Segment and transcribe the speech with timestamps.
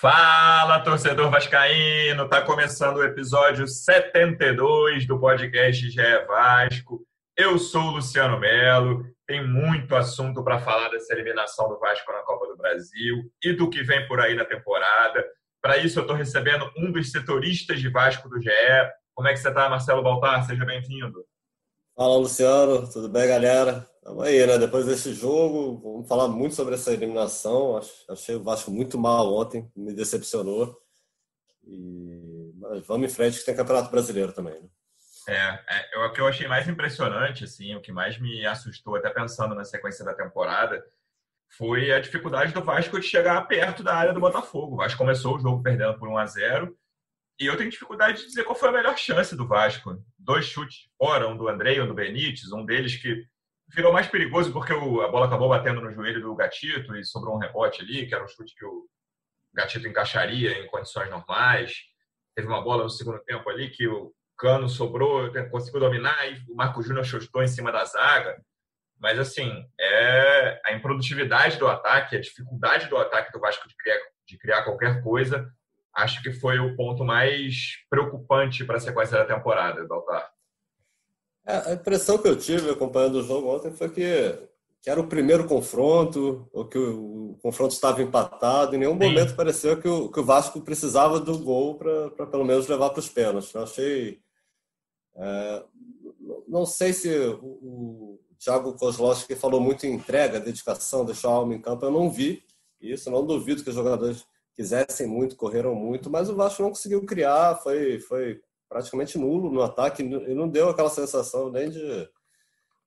[0.00, 2.28] Fala, torcedor vascaíno!
[2.28, 7.04] Tá começando o episódio 72 do podcast GE Vasco.
[7.36, 9.04] Eu sou o Luciano Melo.
[9.26, 13.68] Tem muito assunto para falar dessa eliminação do Vasco na Copa do Brasil e do
[13.68, 15.26] que vem por aí na temporada.
[15.60, 18.50] Para isso, eu estou recebendo um dos setoristas de Vasco do GE.
[19.16, 20.44] Como é que você está, Marcelo Baltar?
[20.44, 21.24] Seja bem-vindo.
[21.98, 22.88] Fala, Luciano.
[22.88, 23.84] Tudo bem, galera?
[23.96, 24.56] Estamos aí, né?
[24.56, 27.76] Depois desse jogo, vamos falar muito sobre essa eliminação.
[28.08, 30.80] Achei o Vasco muito mal ontem, me decepcionou.
[31.64, 32.52] E...
[32.54, 34.62] Mas vamos em frente, que tem Campeonato Brasileiro também.
[34.62, 34.68] Né?
[35.26, 39.10] É, é, o que eu achei mais impressionante, assim, o que mais me assustou, até
[39.10, 40.80] pensando na sequência da temporada,
[41.48, 44.74] foi a dificuldade do Vasco de chegar perto da área do Botafogo.
[44.74, 46.78] O Vasco começou o jogo perdendo por 1 a 0
[47.38, 50.02] e eu tenho dificuldade de dizer qual foi a melhor chance do Vasco.
[50.18, 53.24] Dois chutes fora, um do André, um do Benítez, um deles que
[53.68, 57.38] virou mais perigoso porque a bola acabou batendo no joelho do Gatito e sobrou um
[57.38, 58.88] rebote ali, que era um chute que o
[59.54, 61.74] Gatito encaixaria em condições normais.
[62.34, 66.54] Teve uma bola no segundo tempo ali que o Cano sobrou, conseguiu dominar e o
[66.54, 68.40] Marco Júnior chutou em cima da zaga.
[69.00, 73.98] Mas, assim, é a improdutividade do ataque, a dificuldade do ataque do Vasco de criar,
[74.26, 75.52] de criar qualquer coisa,
[75.98, 80.30] acho que foi o ponto mais preocupante para a sequência da temporada, Baltar.
[81.44, 84.38] É, a impressão que eu tive acompanhando o jogo ontem foi que,
[84.80, 88.76] que era o primeiro confronto, ou que o, o confronto estava empatado.
[88.76, 89.08] Em nenhum Sim.
[89.08, 93.00] momento pareceu que o, que o Vasco precisava do gol para pelo menos levar para
[93.00, 93.52] os pênaltis.
[93.52, 94.20] Eu achei.
[95.16, 95.64] É,
[96.46, 101.54] não sei se o, o Thiago Kozlowski falou muito em entrega, dedicação, deixar a alma
[101.54, 101.84] em campo.
[101.84, 102.44] Eu não vi
[102.80, 103.10] isso.
[103.10, 104.24] Não duvido que os jogadores
[104.58, 107.54] quisessem muito, correram muito, mas o Vasco não conseguiu criar.
[107.62, 112.08] Foi, foi praticamente nulo no ataque e não deu aquela sensação nem de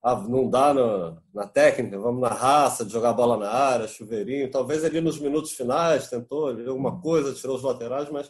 [0.04, 4.52] ah, não dá na, na, técnica, vamos na raça, de jogar bola na área, chuveirinho.
[4.52, 8.30] Talvez ali nos minutos finais tentou alguma coisa, tirou os laterais, mas,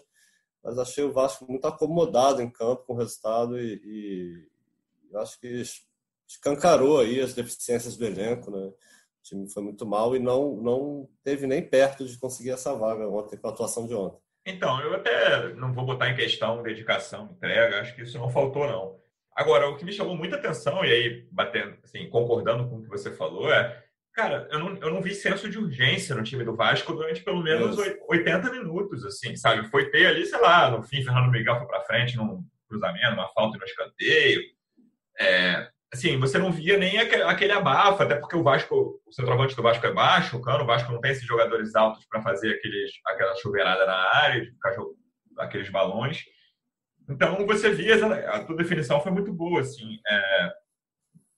[0.63, 3.81] mas achei o Vasco muito acomodado em campo com o resultado e,
[5.12, 5.63] e acho que
[6.28, 8.72] escancarou aí as deficiências do elenco, né?
[9.21, 13.07] O time foi muito mal e não, não teve nem perto de conseguir essa vaga
[13.07, 14.19] ontem com a atuação de ontem.
[14.45, 18.67] Então, eu até não vou botar em questão dedicação, entrega, acho que isso não faltou,
[18.67, 18.99] não.
[19.35, 22.89] Agora, o que me chamou muita atenção, e aí, batendo, assim, concordando com o que
[22.89, 23.83] você falou, é,
[24.13, 27.41] cara, eu não, eu não vi senso de urgência no time do Vasco durante pelo
[27.41, 27.77] menos
[28.09, 29.69] 80 minutos, assim, sabe?
[29.69, 33.29] Foi ter ali, sei lá, no fim, Fernando Miguel foi para frente num cruzamento, uma
[33.29, 34.41] falta no escanteio.
[35.19, 39.62] É, assim, você não via nem aquele abafo, até porque o Vasco, o centroavante do
[39.62, 42.91] Vasco é baixo, o cano, o Vasco não tem esses jogadores altos para fazer aqueles,
[43.06, 44.50] aquela chuveirada na área,
[45.38, 46.24] aqueles balões.
[47.09, 47.96] Então você via,
[48.30, 50.00] a tua definição foi muito boa, assim.
[50.07, 50.53] É,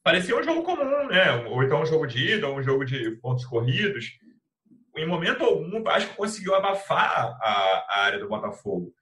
[0.03, 1.35] parecia um jogo comum, né?
[1.47, 4.11] Ou então um jogo de ida, ou um jogo de pontos corridos.
[4.95, 8.93] Em momento algum, o Vasco conseguiu abafar a, a área do Botafogo.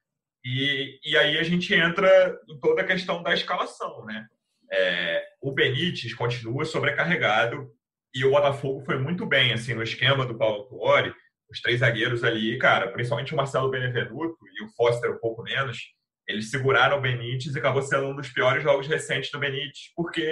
[0.42, 4.26] E, e aí a gente entra em toda a questão da escalação, né?
[4.72, 7.70] É, o Benítez continua sobrecarregado
[8.14, 11.14] e o Botafogo foi muito bem assim no esquema do Paulo Tuori.
[11.50, 15.78] Os três zagueiros ali, cara, principalmente o Marcelo Benevenuto e o Foster um pouco menos,
[16.26, 20.22] eles seguraram o Benítez e acabou sendo um dos piores jogos recentes do Benítez, porque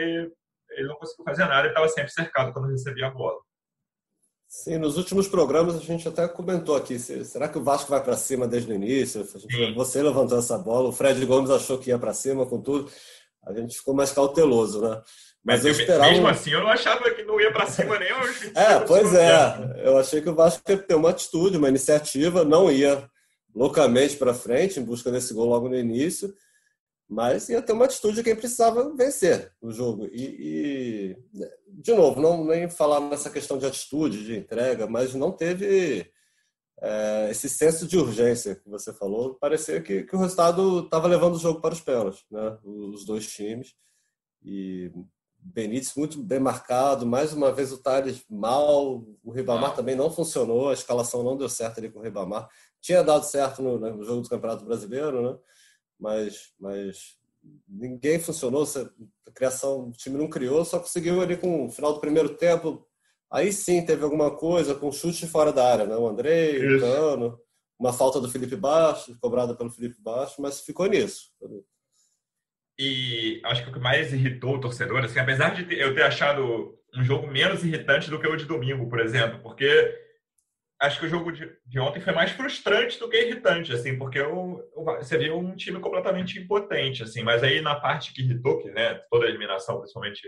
[0.70, 3.38] ele não conseguiu fazer nada e estava sempre cercado quando recebia a bola.
[4.48, 8.16] Sim, nos últimos programas a gente até comentou aqui, será que o Vasco vai para
[8.16, 9.24] cima desde o início?
[9.76, 12.90] Você levantou essa bola, o Fred Gomes achou que ia para cima com tudo
[13.44, 15.02] a gente ficou mais cauteloso, né?
[15.42, 16.10] Mas, Mas eu esperava.
[16.10, 18.10] Mesmo assim, eu não achava que não ia para cima nem
[18.54, 19.82] É, pois é.
[19.82, 23.08] Eu achei que o Vasco ia ter uma atitude, uma iniciativa, não ia
[23.54, 26.32] loucamente para frente em busca desse gol logo no início,
[27.08, 30.06] mas ia ter uma atitude de quem precisava vencer o jogo.
[30.12, 31.16] E, e
[31.66, 36.06] de novo, não nem falar nessa questão de atitude, de entrega, mas não teve
[36.82, 41.34] é, esse senso de urgência que você falou, parecia que, que o resultado estava levando
[41.34, 42.58] o jogo para os pênaltis, né?
[42.64, 43.74] os dois times.
[44.42, 44.90] E
[45.38, 50.70] Benítez muito bem marcado, mais uma vez o Thales mal, o Ribamar também não funcionou,
[50.70, 52.48] a escalação não deu certo ali com o Ribamar.
[52.80, 55.38] Tinha dado certo no, no jogo do Campeonato Brasileiro, né?
[55.98, 57.18] mas, mas
[57.68, 58.64] ninguém funcionou,
[59.26, 62.86] a criação, o time não criou, só conseguiu ali com o final do primeiro tempo
[63.32, 65.96] Aí sim teve alguma coisa com chute fora da área, né?
[65.96, 67.38] O Andrei, o Cano.
[67.78, 71.30] uma falta do Felipe Baixo, cobrada pelo Felipe Baixo, mas ficou nisso.
[72.78, 76.76] E acho que o que mais irritou o torcedor, assim, apesar de eu ter achado
[76.94, 79.94] um jogo menos irritante do que o de domingo, por exemplo, porque
[80.80, 84.64] acho que o jogo de, ontem foi mais frustrante do que irritante, assim, porque o,
[84.74, 88.70] o, você viu um time completamente impotente, assim, mas aí na parte que irritou, que
[88.70, 90.22] né, toda eliminação, principalmente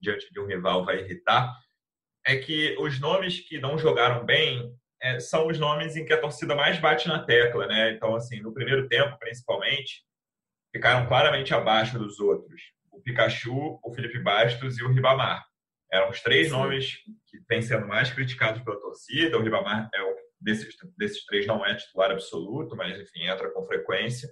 [0.00, 1.52] diante de um rival, vai irritar,
[2.28, 4.70] é que os nomes que não jogaram bem
[5.00, 7.92] é, são os nomes em que a torcida mais bate na tecla, né?
[7.92, 10.04] Então, assim, no primeiro tempo, principalmente,
[10.70, 12.60] ficaram claramente abaixo dos outros.
[12.92, 15.42] O Pikachu, o Felipe Bastos e o Ribamar.
[15.90, 16.52] Eram os três Sim.
[16.52, 16.96] nomes
[17.28, 19.38] que vêm sendo mais criticados pela torcida.
[19.38, 23.64] O Ribamar é o, desses, desses três não é titular absoluto, mas enfim, entra com
[23.64, 24.28] frequência.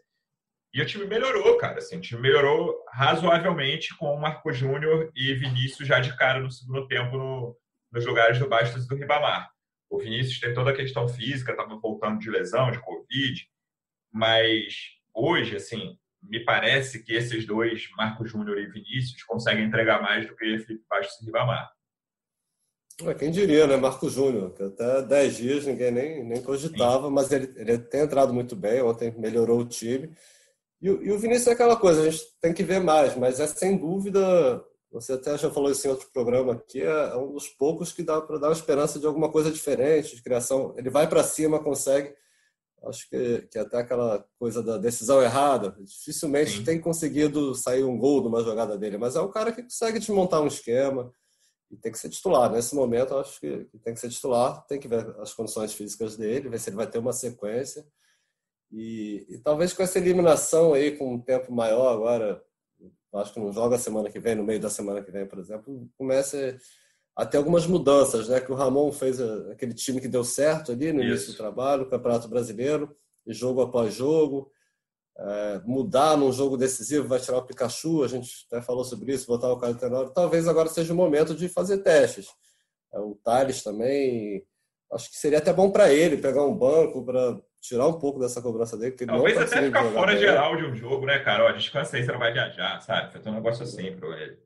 [0.75, 1.79] E o time melhorou, cara.
[1.79, 6.51] Assim, o time melhorou razoavelmente com o Marco Júnior e Vinícius já de cara no
[6.51, 7.57] segundo tempo no,
[7.93, 9.51] nos lugares do Bastos e do Ribamar.
[9.89, 13.49] O Vinícius tem toda a questão física, estava voltando de lesão, de Covid,
[14.13, 14.75] mas
[15.15, 20.35] hoje, assim, me parece que esses dois, Marco Júnior e Vinícius, conseguem entregar mais do
[20.35, 21.71] que Felipe Bastos e Ribamar.
[23.03, 23.77] É, quem diria, né?
[23.77, 27.13] Marco Júnior, que até 10 dias ninguém nem, nem cogitava, Sim.
[27.13, 30.11] mas ele, ele tem entrado muito bem, ontem melhorou o time.
[30.81, 33.47] E, e, o Vinícius é aquela coisa, a gente tem que ver mais, mas é
[33.47, 34.65] sem dúvida,
[35.01, 38.03] você até já falou isso em outro programa aqui, é, é um dos poucos que
[38.03, 40.75] dá para dar uma esperança de alguma coisa diferente, de criação.
[40.77, 42.15] Ele vai para cima, consegue
[42.85, 46.65] acho que, que até aquela coisa da decisão errada, dificilmente Sim.
[46.65, 49.99] tem conseguido sair um gol de uma jogada dele, mas é um cara que consegue
[49.99, 51.13] desmontar um esquema
[51.71, 52.51] e tem que ser titular.
[52.51, 56.17] Nesse momento, acho que, que tem que ser titular, tem que ver as condições físicas
[56.17, 57.85] dele, ver se ele vai ter uma sequência.
[58.71, 62.43] E, e talvez com essa eliminação aí, com um tempo maior agora,
[63.15, 65.39] acho que não joga a semana que vem, no meio da semana que vem, por
[65.39, 66.59] exemplo, comece
[67.17, 68.41] até algumas mudanças, né?
[68.41, 71.09] Que o Ramon fez eh, aquele time que deu certo ali no Isso.
[71.09, 72.95] início do trabalho, o Campeonato Brasileiro,
[73.27, 74.51] jogo após jogo.
[75.19, 79.27] É, mudar num jogo decisivo, vai tirar o Pikachu, a gente até falou sobre isso,
[79.27, 80.13] botar o Caio Tenório.
[80.13, 82.27] Talvez agora seja o momento de fazer testes.
[82.93, 84.47] É, o Thales também,
[84.93, 88.41] acho que seria até bom para ele pegar um banco para tirar um pouco dessa
[88.41, 88.93] cobrança dele.
[88.93, 91.45] Talvez tá até ficar fora geral de um jogo, né, cara?
[91.45, 93.13] Ó, descansa aí, você não vai viajar, sabe?
[93.13, 94.39] Foi um negócio assim para ele.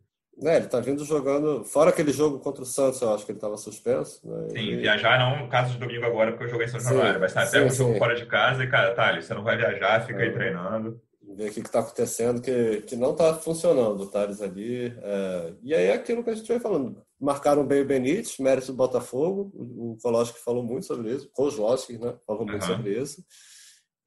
[0.43, 1.65] É, ele tá vindo jogando.
[1.65, 4.27] Fora aquele jogo contra o Santos, eu acho que ele estava suspenso.
[4.27, 4.49] Né?
[4.51, 4.77] Sim, e...
[4.77, 7.21] viajar não no caso de domingo agora, porque eu joguei em São Januário.
[7.21, 10.07] Vai estar até um jogo fora de casa e, cara, Thales, você não vai viajar,
[10.07, 10.25] fica é.
[10.25, 11.01] aí treinando.
[11.35, 14.87] Ver o que está acontecendo, que, que não está funcionando o Thales ali.
[15.03, 15.55] É...
[15.63, 17.03] E aí é aquilo que a gente vem falando.
[17.21, 19.53] Marcaram bem o Benítez, mérito do Botafogo.
[19.55, 21.31] O Koloski falou muito sobre isso.
[21.33, 22.17] Kozlowski, né?
[22.27, 22.77] Falou muito uhum.
[22.77, 23.25] sobre isso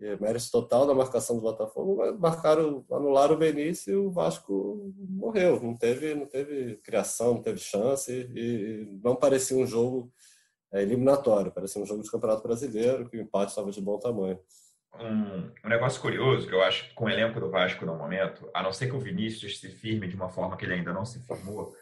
[0.04, 5.62] é, mérito total da marcação do Botafogo, marcaram, anularam o Benício e o Vasco morreu.
[5.62, 10.12] Não teve, não teve criação, não teve chance e, não parecia um jogo
[10.74, 14.40] é, eliminatório, parecia um jogo de campeonato brasileiro, que o empate estava de bom tamanho.
[15.00, 18.62] Um, um, negócio curioso que eu acho com o elenco do Vasco no momento, a
[18.62, 21.26] não ser que o Vinícius se firme de uma forma que ele ainda não se
[21.26, 21.74] firmou,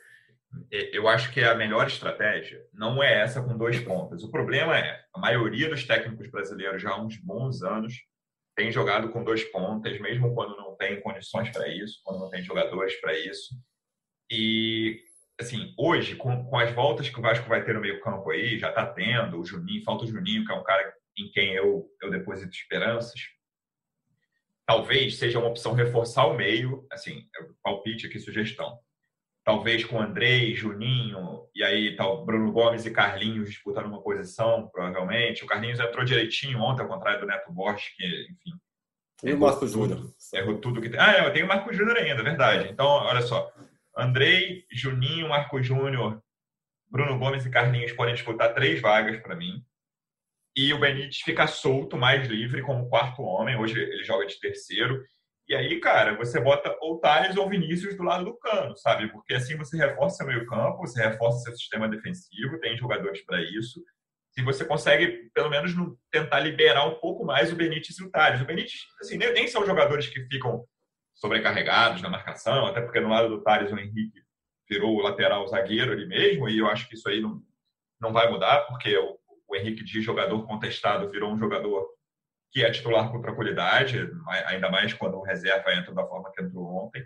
[0.71, 4.23] eu acho que a melhor estratégia não é essa com dois pontas.
[4.23, 7.93] O problema é a maioria dos técnicos brasileiros já há uns bons anos
[8.55, 12.43] tem jogado com dois pontas, mesmo quando não tem condições para isso, quando não tem
[12.43, 13.55] jogadores para isso.
[14.29, 15.01] E,
[15.39, 18.69] assim, hoje, com, com, as voltas que o Vasco vai ter no meio-campo aí, já
[18.69, 22.09] está tendo, o Juninho, falta o Juninho, que é um cara em quem eu, eu
[22.09, 23.19] deposito esperanças.
[24.65, 27.27] Talvez seja uma opção reforçar o meio, assim,
[27.63, 28.79] palpite aqui, sugestão
[29.43, 35.43] talvez com Andrei, Juninho, e aí tal Bruno Gomes e Carlinhos disputando uma posição, provavelmente.
[35.43, 38.57] O Carlinhos entrou direitinho ontem, ao contrário do Neto Borges, que, enfim.
[39.23, 40.11] E o Marco Júnior.
[40.33, 40.99] Errou tudo que tem.
[40.99, 42.69] Ah, é, eu tenho o Marco Júnior ainda, verdade.
[42.71, 43.51] Então, olha só.
[43.95, 46.21] Andrei, Juninho, Marco Júnior,
[46.89, 49.63] Bruno Gomes e Carlinhos podem disputar três vagas para mim.
[50.55, 53.57] E o Benítez fica solto, mais livre, como quarto homem.
[53.57, 55.01] Hoje ele joga de terceiro.
[55.47, 59.11] E aí, cara, você bota ou Thales ou Vinícius do lado do cano, sabe?
[59.11, 63.83] Porque assim você reforça seu meio-campo, você reforça seu sistema defensivo, tem jogadores para isso.
[64.31, 65.73] Se você consegue, pelo menos,
[66.09, 68.41] tentar liberar um pouco mais o Benítez e o Thales.
[68.41, 70.65] O Benítez, assim, nem, são jogadores que ficam
[71.15, 74.21] sobrecarregados na marcação, até porque no lado do Thales o Henrique
[74.69, 77.41] virou o lateral zagueiro ali mesmo, e eu acho que isso aí não,
[77.99, 79.19] não vai mudar, porque o,
[79.51, 81.87] o Henrique de jogador contestado virou um jogador
[82.51, 84.09] que é titular com tranquilidade,
[84.45, 87.05] ainda mais quando o reserva entra da forma que entrou ontem.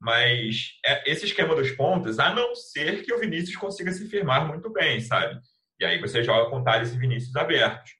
[0.00, 4.46] Mas é, esse esquema dos pontos, a não ser que o Vinícius consiga se firmar
[4.46, 5.40] muito bem, sabe?
[5.80, 7.92] E aí você joga com Thales e Vinícius abertos.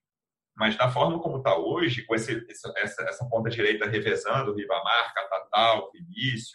[0.57, 5.91] Mas da forma como está hoje, com esse, essa, essa ponta direita revezando, Ribamar, Catatal,
[5.93, 6.53] Vinícius,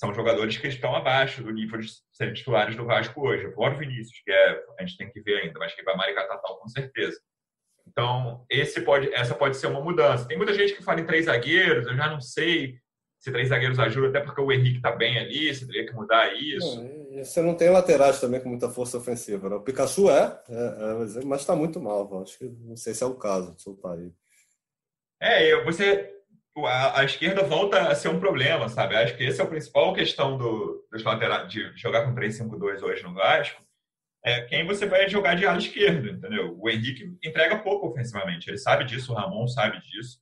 [0.00, 3.52] são jogadores que estão abaixo do nível de serem titulares do Vasco hoje.
[3.52, 6.58] Fora o Vinícius, que é, a gente tem que ver ainda, mas Ribamar e Catatal
[6.58, 7.20] com certeza.
[7.86, 10.26] Então, esse pode, essa pode ser uma mudança.
[10.26, 12.78] Tem muita gente que fala em três zagueiros, eu já não sei
[13.18, 16.32] se três zagueiros ajudam, até porque o Henrique está bem ali, você teria que mudar
[16.34, 16.82] isso.
[16.82, 19.50] Não, você não tem laterais também com muita força ofensiva.
[19.50, 19.56] Né?
[19.56, 22.22] O Pikachu é, é, é mas está muito mal.
[22.22, 24.14] Acho que não sei se é o caso de soltar ele.
[25.20, 26.19] É, você
[26.58, 28.96] a, a, esquerda volta a ser um problema, sabe?
[28.96, 33.02] Acho que essa é a principal questão do, dos laterais, de jogar com 3-5-2 hoje
[33.02, 33.62] no Vasco.
[34.24, 36.56] É quem você vai jogar de ala esquerdo, entendeu?
[36.58, 40.18] O Henrique entrega pouco ofensivamente, ele sabe disso, o Ramon sabe disso.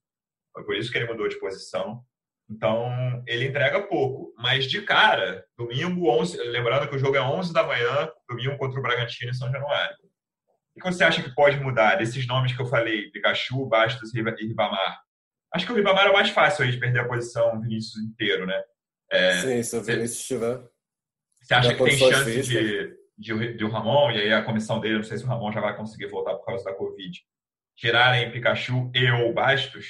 [0.53, 2.03] Foi por isso que ele mudou de posição.
[2.49, 4.33] Então, ele entrega pouco.
[4.39, 8.79] Mas de cara, domingo, 11, lembrando que o jogo é 11 da manhã, domingo contra
[8.79, 9.97] o Bragantino em São Januário.
[10.77, 14.23] O que você acha que pode mudar desses nomes que eu falei, Pikachu, Bastos e
[14.23, 15.01] Ribamar?
[15.53, 18.05] Acho que o Ribamar é o mais fácil aí de perder a posição o Vinícius
[18.05, 18.63] inteiro, né?
[19.11, 20.61] É, Sim, se o Vinícius estiver.
[21.41, 24.97] Você acha que tem chance de, de, de, o Ramon, e aí a comissão dele,
[24.97, 27.19] não sei se o Ramon já vai conseguir voltar por causa da Covid,
[27.75, 29.87] tirarem Pikachu e ou Bastos?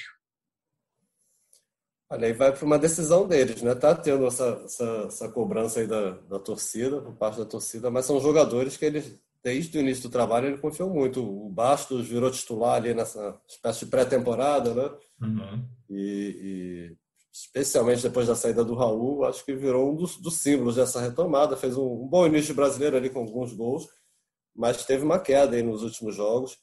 [2.11, 3.75] Olha, aí vai para uma decisão deles, né?
[3.75, 8.05] Tá tendo essa, essa, essa, cobrança aí da, da torcida, por parte da torcida, mas
[8.05, 11.21] são jogadores que eles, desde o início do trabalho, ele confiou muito.
[11.21, 14.97] O Bastos virou titular ali nessa espécie de pré-temporada, né?
[15.21, 15.65] Uhum.
[15.89, 15.97] E,
[16.41, 16.97] e,
[17.33, 21.55] especialmente depois da saída do Raul, acho que virou um dos, dos símbolos dessa retomada.
[21.55, 23.87] Fez um, um bom início brasileiro ali com alguns gols,
[24.55, 26.57] mas teve uma queda aí nos últimos jogos.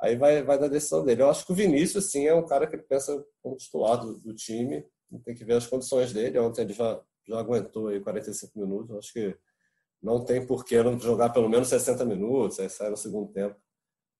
[0.00, 1.22] Aí vai, vai da decisão dele.
[1.22, 4.18] Eu acho que o Vinícius, sim, é um cara que ele pensa como titular do,
[4.18, 4.84] do time.
[5.24, 6.38] Tem que ver as condições dele.
[6.38, 8.90] Ontem ele já, já aguentou aí 45 minutos.
[8.90, 9.36] Eu acho que
[10.02, 13.56] não tem por que não jogar pelo menos 60 minutos, aí sai no segundo tempo,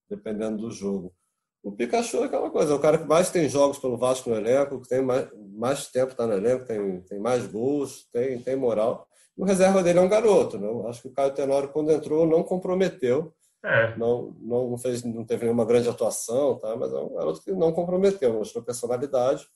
[0.08, 1.14] dependendo do jogo.
[1.62, 4.36] O Pikachu é aquela coisa, é o cara que mais tem jogos pelo Vasco no
[4.36, 8.56] elenco, que tem mais, mais tempo está no elenco, tem, tem mais gols, tem, tem
[8.56, 9.06] moral.
[9.36, 10.68] O reserva dele é um garoto, né?
[10.88, 13.32] Acho que o Caio Tenório, quando entrou, não comprometeu.
[13.64, 13.96] É.
[13.96, 16.76] Não, não, fez, não teve nenhuma grande atuação, tá?
[16.76, 19.48] mas é um garoto que não comprometeu, mostrou personalidade,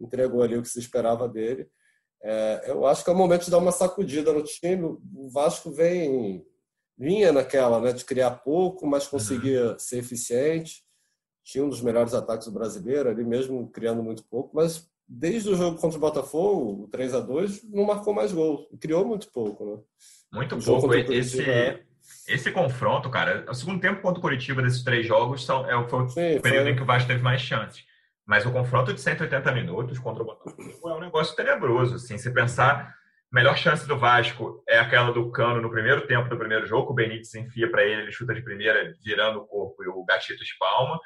[0.00, 1.68] entregou ali o que se esperava dele.
[2.24, 4.96] É, eu acho que é o momento de dar uma sacudida no time.
[5.14, 6.44] O Vasco vem
[6.98, 9.78] vinha naquela, né, de criar pouco, mas conseguia uhum.
[9.78, 10.82] ser eficiente.
[11.44, 15.56] Tinha um dos melhores ataques do brasileiro, ali mesmo criando muito pouco, mas desde o
[15.56, 18.68] jogo contra o Botafogo, o 3 a 2 não marcou mais gol.
[18.80, 19.82] Criou muito pouco, né?
[20.32, 20.94] Muito o pouco.
[20.94, 21.82] Esse, é...
[22.28, 26.04] esse confronto, cara, o segundo tempo contra o Curitiba desses três jogos são, é, foi
[26.04, 26.70] o Sim, período foi...
[26.70, 27.84] em que o Vasco teve mais chances.
[28.26, 31.96] Mas o confronto de 180 minutos contra o Botafogo é um negócio tenebroso.
[31.96, 32.94] Assim, se pensar,
[33.32, 36.92] melhor chance do Vasco é aquela do Cano no primeiro tempo do primeiro jogo.
[36.92, 40.42] O Benítez enfia para ele, ele chuta de primeira, virando o corpo e o Gatito
[40.42, 41.00] espalma.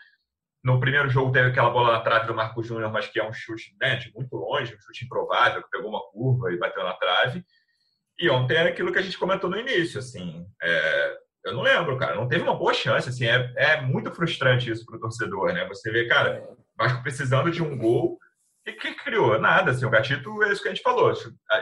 [0.63, 3.33] No primeiro jogo teve aquela bola na trave do Marco Júnior, mas que é um
[3.33, 6.93] chute né, de muito longe, um chute improvável, que pegou uma curva e bateu na
[6.93, 7.45] trave.
[8.19, 10.45] E ontem era aquilo que a gente comentou no início, assim.
[10.61, 12.17] É, eu não lembro, cara.
[12.17, 13.27] Não teve uma boa chance, assim.
[13.27, 15.67] É, é muito frustrante isso para o torcedor, né?
[15.69, 16.43] Você vê, cara,
[16.77, 18.19] Vasco precisando de um gol.
[18.67, 19.41] E que criou?
[19.41, 19.71] Nada.
[19.71, 21.13] Assim, o Gatito é isso que a gente falou.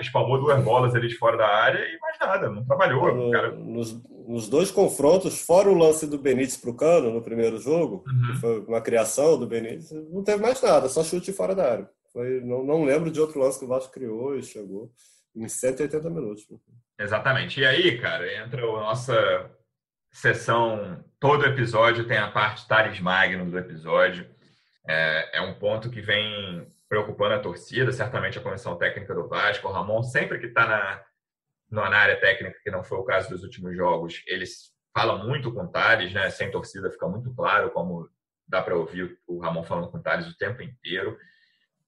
[0.01, 2.49] Espalmou duas bolas ali de fora da área e mais nada.
[2.49, 3.15] Não trabalhou.
[3.15, 3.53] No, cara...
[3.53, 8.33] nos, nos, dois confrontos, fora o lance do Benítez pro Cano no primeiro jogo, uhum.
[8.33, 10.89] que foi uma criação do Benítez, não teve mais nada.
[10.89, 11.91] Só chute fora da área.
[12.11, 14.91] Foi, não, não lembro de outro lance que o Vasco criou e chegou
[15.37, 16.47] em 180 minutos.
[16.99, 17.61] Exatamente.
[17.61, 19.51] E aí, cara, entra a nossa
[20.11, 21.05] sessão.
[21.21, 24.34] Todo episódio tem a parte Thales Magno do episódio
[24.87, 29.67] é, é um ponto que vem preocupando a torcida, certamente a comissão técnica do Vasco.
[29.67, 31.05] O Ramon, sempre que está na,
[31.91, 35.65] na área técnica, que não foi o caso dos últimos jogos, eles falam muito com
[35.65, 36.31] o Thales, né?
[36.31, 38.09] sem torcida fica muito claro como
[38.47, 41.19] dá para ouvir o Ramon falando com o Thales o tempo inteiro.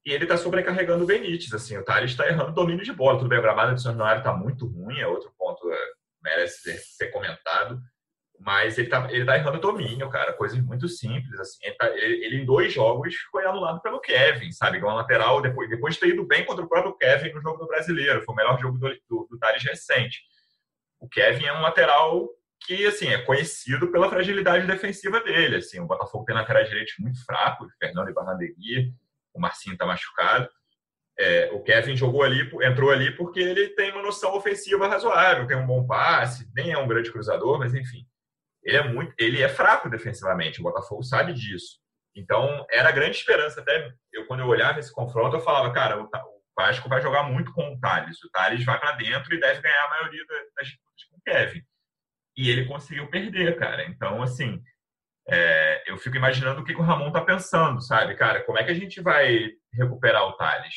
[0.04, 1.52] E ele está sobrecarregando o Benítez.
[1.52, 3.18] Assim, o Thales está errando domínio de bola.
[3.18, 5.78] Tudo bem, o gramado do São Januário está muito ruim, é outro ponto é,
[6.22, 7.80] merece ser comentado.
[8.38, 10.32] Mas ele tá, ele tá errando domínio, cara.
[10.32, 11.58] Coisas muito simples, assim.
[11.62, 14.76] Ele, tá, ele, ele, em dois jogos foi anulado pelo Kevin, sabe?
[14.76, 17.66] Igual lateral, depois, depois de ter ido bem contra o próprio Kevin no jogo do
[17.66, 18.22] Brasileiro.
[18.22, 20.22] Foi o melhor jogo do, do, do Thales recente.
[21.00, 22.28] O Kevin é um lateral
[22.60, 25.80] que, assim, é conhecido pela fragilidade defensiva dele, assim.
[25.80, 28.92] O Botafogo tem laterais direitos muito fracos, Fernando e Barnadegui,
[29.34, 30.48] o Marcinho tá machucado.
[31.18, 35.56] É, o Kevin jogou ali, entrou ali porque ele tem uma noção ofensiva razoável, tem
[35.56, 38.06] um bom passe, nem é um grande cruzador, mas enfim
[38.66, 40.60] ele é muito, ele é fraco defensivamente.
[40.60, 41.78] O Botafogo sabe disso.
[42.16, 46.10] Então era grande esperança até eu quando eu olhava esse confronto eu falava, cara, o,
[46.58, 48.22] Vasco vai jogar muito com o Thales.
[48.24, 50.24] O Thales vai para dentro e deve ganhar a maioria
[50.56, 51.62] das disputas com o Kevin.
[52.36, 53.84] E ele conseguiu perder, cara.
[53.84, 54.60] Então assim,
[55.28, 58.42] é, eu fico imaginando o que, que o Ramon tá pensando, sabe, cara?
[58.42, 60.74] Como é que a gente vai recuperar o Thales?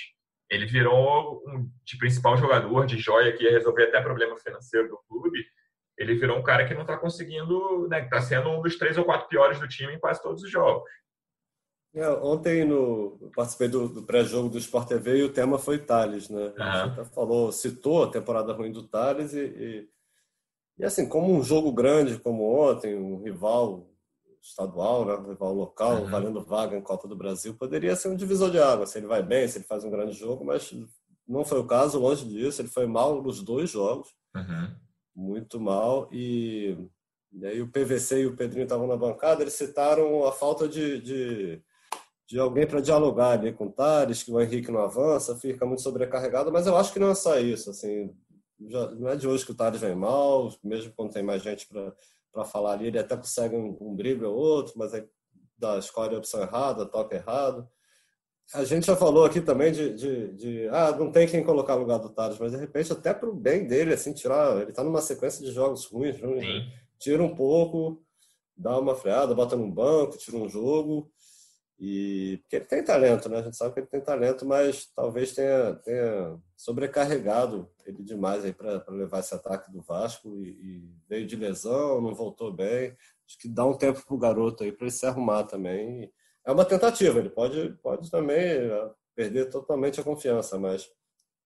[0.47, 4.97] Ele virou um de principal jogador de joia que ia resolver até problema financeiro do
[5.07, 5.43] clube
[5.99, 8.97] ele virou um cara que não está conseguindo, né, que está sendo um dos três
[8.97, 10.89] ou quatro piores do time em quase todos os jogos.
[11.93, 16.29] É, ontem no, participei do, do pré-jogo do Sport TV e o tema foi Thales,
[16.29, 16.53] né?
[16.57, 16.63] Uhum.
[16.63, 19.89] A gente falou, citou a temporada ruim do Thales e, e,
[20.77, 23.89] e, assim, como um jogo grande como ontem, um rival
[24.41, 25.15] estadual, né?
[25.15, 26.09] um rival local, uhum.
[26.09, 29.21] valendo vaga em Copa do Brasil, poderia ser um divisor de água, se ele vai
[29.21, 30.71] bem, se ele faz um grande jogo, mas
[31.27, 34.75] não foi o caso, longe disso, ele foi mal nos dois jogos, uhum.
[35.19, 36.77] Muito mal, e,
[37.33, 41.01] e aí o PVC e o Pedrinho estavam na bancada, eles citaram a falta de,
[41.01, 41.61] de
[42.29, 45.81] de alguém para dialogar ali com o Tales, que o Henrique não avança, fica muito
[45.81, 48.15] sobrecarregado, mas eu acho que não é só isso, assim,
[48.67, 51.67] já, não é de hoje que o Tales vem mal, mesmo quando tem mais gente
[51.67, 55.07] para falar ali, ele até consegue um, um drible ou outro, mas aí
[55.57, 57.67] da escolhe a opção errada, toca errado.
[58.53, 61.81] A gente já falou aqui também de, de, de, ah, não tem quem colocar no
[61.81, 64.83] lugar do Tales, mas de repente até para o bem dele, assim, tirar, ele está
[64.83, 66.71] numa sequência de jogos ruins, ruins né?
[66.97, 68.03] tira um pouco,
[68.57, 71.11] dá uma freada, bota no banco, tira um jogo,
[71.79, 73.37] e porque ele tem talento, né?
[73.37, 78.51] A gente sabe que ele tem talento, mas talvez tenha, tenha sobrecarregado ele demais aí
[78.51, 82.95] para levar esse ataque do Vasco e, e, veio de lesão, não voltou bem.
[83.25, 86.11] Acho que dá um tempo pro garoto aí para ele se arrumar também.
[86.49, 90.89] É uma tentativa, ele pode, pode também é, perder totalmente a confiança, mas,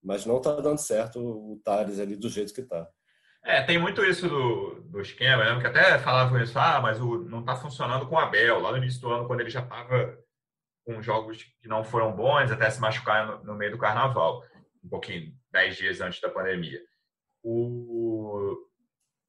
[0.01, 2.87] mas não está dando certo o Thales ali do jeito que está.
[3.43, 5.59] É, tem muito isso do, do esquema, né?
[5.59, 8.61] Que até falavam isso, ah, mas o, não está funcionando com o Abel.
[8.61, 10.17] Lá no início do ano, quando ele já estava
[10.85, 14.41] com jogos que não foram bons, até se machucar no, no meio do carnaval,
[14.81, 16.79] um pouquinho, dez dias antes da pandemia.
[17.43, 18.55] O...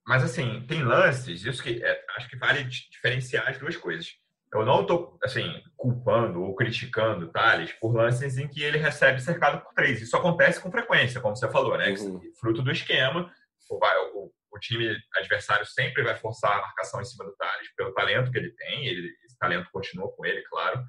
[0.07, 4.23] Mas, assim, tem lances, isso que é, acho que vale diferenciar as duas coisas.
[4.55, 9.63] Eu não estou, assim, culpando ou criticando Thales por lances em que ele recebe cercado
[9.63, 10.01] por três.
[10.01, 11.91] Isso acontece com frequência, como você falou, né?
[11.91, 12.21] Uhum.
[12.41, 13.31] Fruto do esquema.
[13.69, 17.93] O, o, o, time adversário sempre vai forçar a marcação em cima do Thales pelo
[17.93, 18.87] talento que ele tem.
[18.87, 20.85] Ele, esse talento continua com ele, claro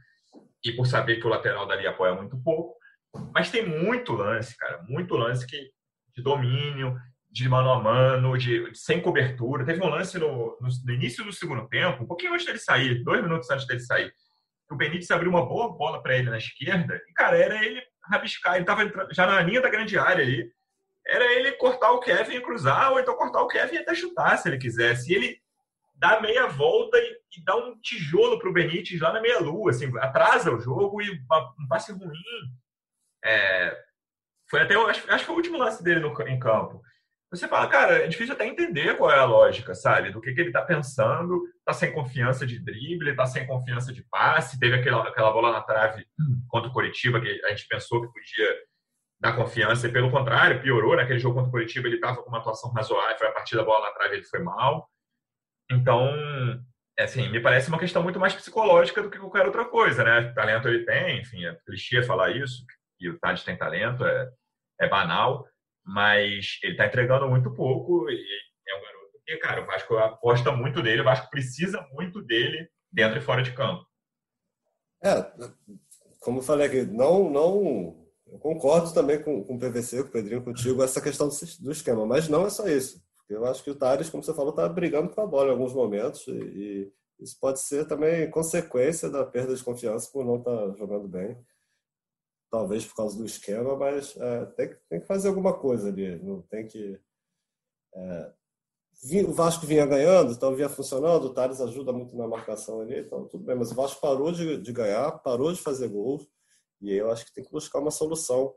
[0.65, 2.75] e por saber que o lateral dali apoia muito pouco.
[3.33, 5.71] Mas tem muito lance, cara, muito lance que,
[6.15, 6.97] de domínio,
[7.35, 9.65] de mano a mano, de, sem cobertura.
[9.65, 13.03] Teve um lance no, no, no, início do segundo tempo, um pouquinho antes dele sair,
[13.03, 14.13] dois minutos antes dele sair,
[14.71, 18.53] o Benítez abriu uma boa bola para ele na esquerda e, cara, era ele rabiscar.
[18.53, 20.49] Ele estava já na linha da grande área ali.
[21.05, 24.37] Era ele cortar o Kevin e cruzar, ou então cortar o Kevin e até chutar,
[24.37, 25.11] se ele quisesse.
[25.11, 25.37] E ele
[25.93, 29.91] dá meia volta e, e dá um tijolo para o Benítez lá na meia-lua, assim,
[29.99, 32.13] atrasa o jogo e um passe ruim.
[33.23, 33.77] É,
[34.49, 36.81] foi até, acho, acho que foi o último lance dele no, em campo.
[37.31, 40.11] Você fala, cara, é difícil até entender qual é a lógica, sabe?
[40.11, 44.03] Do que, que ele está pensando, tá sem confiança de drible, tá sem confiança de
[44.03, 46.05] passe, teve aquela, aquela bola na trave
[46.47, 48.55] contra o Coritiba que a gente pensou que podia
[49.19, 50.95] dar confiança e pelo contrário, piorou.
[50.95, 53.63] Naquele jogo contra o Coritiba ele estava com uma atuação razoável, foi a partir da
[53.63, 54.89] bola na trave ele foi mal.
[55.69, 56.13] Então,
[56.97, 60.31] é assim, me parece uma questão muito mais psicológica do que qualquer outra coisa, né?
[60.33, 62.63] Talento ele tem, enfim, é clichê falar isso,
[62.97, 64.29] que o Tades tem talento, é,
[64.79, 65.45] é banal,
[65.85, 68.15] mas ele está entregando muito pouco e
[68.67, 72.67] é um garoto que, cara, o Vasco aposta muito dele, o Vasco precisa muito dele
[72.91, 73.85] dentro e fora de campo.
[75.03, 75.31] É,
[76.19, 80.11] como eu falei aqui, não, não, eu concordo também com, com o PVC, com o
[80.11, 83.03] Pedrinho, contigo, essa questão do, do esquema, mas não é só isso.
[83.29, 85.73] Eu acho que o Tales, como você falou, está brigando com a bola em alguns
[85.73, 90.73] momentos e, isso pode ser também consequência da perda de confiança por não estar tá
[90.77, 91.37] jogando bem.
[92.49, 96.17] Talvez por causa do esquema, mas é, tem, que, tem que fazer alguma coisa ali.
[96.23, 96.99] Não tem que.
[97.93, 98.33] É,
[99.27, 103.27] o Vasco vinha ganhando, então vinha funcionando, o Thales ajuda muito na marcação ali, então
[103.27, 106.25] tudo bem, mas o Vasco parou de, de ganhar, parou de fazer gols,
[106.81, 108.53] e eu acho que tem que buscar uma solução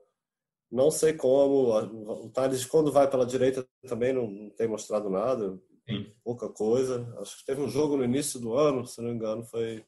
[0.71, 1.73] não sei como.
[1.73, 5.59] O Thales, quando vai pela direita, também não, não tem mostrado nada.
[5.89, 6.13] Sim.
[6.23, 7.15] Pouca coisa.
[7.19, 9.85] Acho que teve um jogo no início do ano, se não me engano, foi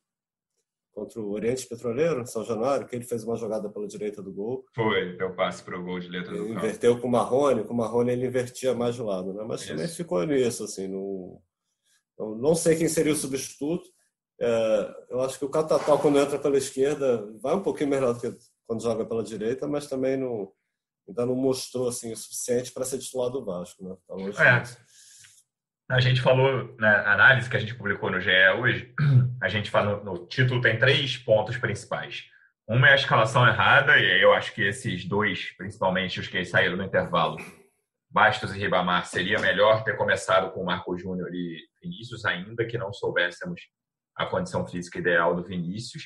[1.01, 4.67] contra o Oriente Petroleiro, São Januário, que ele fez uma jogada pela direita do gol.
[4.75, 6.59] Foi, deu passe para o gol de letra ele do campo.
[6.59, 9.43] Inverteu com o Marrone, com o Marrone ele invertia mais do lado, né?
[9.49, 9.71] Mas Isso.
[9.71, 11.41] também ficou nisso, assim, não,
[12.37, 13.89] não sei quem seria o substituto.
[14.39, 18.21] É, eu acho que o Catatal, quando entra pela esquerda, vai um pouquinho melhor do
[18.21, 18.37] que
[18.67, 20.53] quando joga pela direita, mas também não,
[21.09, 23.83] ainda não mostrou assim, o suficiente para ser titular do Vasco.
[23.83, 23.97] Né?
[24.07, 24.63] Tá é.
[25.91, 28.95] A gente falou na análise que a gente publicou no GE hoje,
[29.43, 32.27] a gente fala no título tem três pontos principais.
[32.65, 36.77] Uma é a escalação errada, e eu acho que esses dois, principalmente os que saíram
[36.77, 37.39] no intervalo,
[38.09, 42.79] Bastos e Ribamar, seria melhor ter começado com o Marco Júnior e Vinícius, ainda que
[42.79, 43.61] não soubéssemos
[44.15, 46.05] a condição física ideal do Vinícius.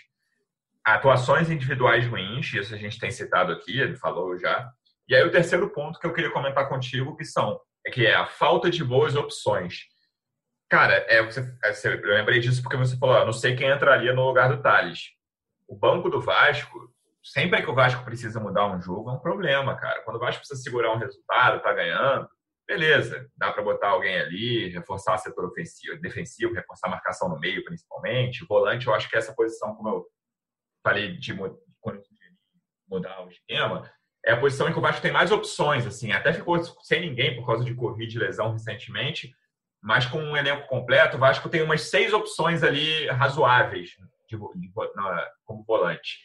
[0.83, 4.66] Atuações individuais ruins, isso a gente tem citado aqui, ele falou já.
[5.07, 7.61] E aí o terceiro ponto que eu queria comentar contigo, que são
[7.92, 9.85] que é a falta de boas opções.
[10.70, 14.27] Cara, é, você, é, eu lembrei disso porque você falou, não sei quem entraria no
[14.27, 15.11] lugar do Thales.
[15.68, 16.90] O banco do Vasco,
[17.23, 20.03] sempre que o Vasco precisa mudar um jogo, é um problema, cara.
[20.03, 22.29] Quando o Vasco precisa segurar um resultado, tá ganhando,
[22.66, 27.38] beleza, dá para botar alguém ali, reforçar o setor ofensivo, defensivo, reforçar a marcação no
[27.38, 28.42] meio, principalmente.
[28.42, 30.07] O volante, eu acho que essa posição, como eu
[30.83, 31.35] falei de
[32.88, 33.90] mudar o esquema,
[34.24, 37.37] é a posição em que o Vasco tem mais opções, assim, até ficou sem ninguém
[37.37, 39.34] por causa de Covid e lesão recentemente,
[39.82, 43.90] mas com um elenco completo, o Vasco tem umas seis opções ali razoáveis
[44.28, 46.18] de, de, na, como volante.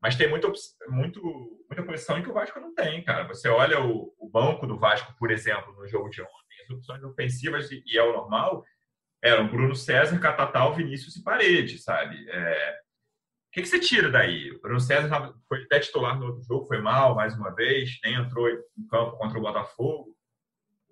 [0.00, 0.52] Mas tem muito,
[0.88, 1.20] muito,
[1.68, 3.26] muita posição em que o Vasco não tem, cara.
[3.26, 7.02] Você olha o, o banco do Vasco, por exemplo, no jogo de ontem, as opções
[7.02, 8.62] ofensivas, e é o normal,
[9.22, 12.28] eram Bruno César, Catatal, Vinícius e Parede, sabe?
[12.30, 12.78] É...
[13.48, 14.50] O que, que você tira daí?
[14.50, 18.14] O Bruno César foi até titular no outro jogo, foi mal mais uma vez, nem
[18.14, 20.14] entrou em campo contra o Botafogo.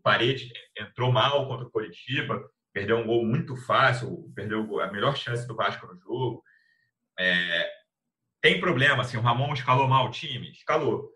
[0.03, 2.41] Parede entrou mal contra o Curitiba,
[2.73, 6.43] perdeu um gol muito fácil, perdeu a melhor chance do Vasco no jogo.
[7.19, 7.71] É,
[8.41, 10.53] tem problema, assim, o Ramon escalou mal o time?
[10.53, 11.11] Escalou.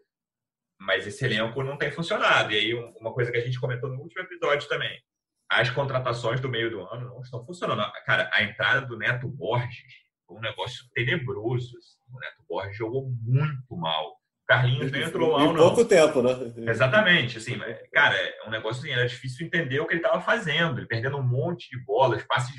[0.76, 2.53] Mas esse elenco não tem funcionado.
[2.53, 5.00] E aí, uma coisa que a gente comentou no último episódio também.
[5.48, 7.92] As contratações do meio do ano não estão funcionando.
[8.05, 11.77] Cara, a entrada do Neto Borges foi um negócio tenebroso.
[11.77, 11.99] Assim.
[12.14, 14.11] O Neto Borges jogou muito mal.
[14.11, 15.53] O Carlinhos nem entrou mal, não.
[15.53, 16.31] Em pouco tempo, né?
[16.71, 17.38] Exatamente.
[17.38, 17.59] Assim,
[17.93, 20.79] cara, é um negócio assim, era difícil entender o que ele estava fazendo.
[20.79, 22.55] Ele perdendo um monte de bolas, passes